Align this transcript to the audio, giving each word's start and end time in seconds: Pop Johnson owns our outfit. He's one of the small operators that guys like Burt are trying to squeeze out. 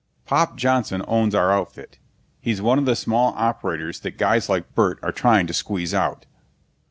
Pop 0.25 0.57
Johnson 0.57 1.05
owns 1.07 1.35
our 1.35 1.51
outfit. 1.53 1.99
He's 2.39 2.59
one 2.59 2.79
of 2.79 2.85
the 2.85 2.95
small 2.95 3.35
operators 3.37 3.99
that 3.99 4.17
guys 4.17 4.49
like 4.49 4.73
Burt 4.73 4.97
are 5.03 5.11
trying 5.11 5.45
to 5.45 5.53
squeeze 5.53 5.93
out. 5.93 6.25